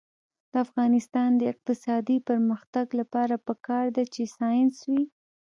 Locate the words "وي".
4.89-5.03